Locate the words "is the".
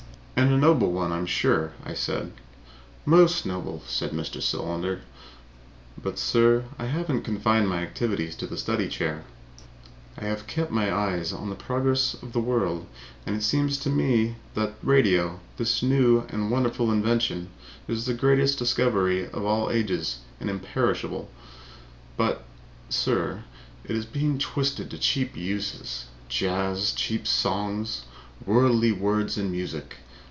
17.87-18.15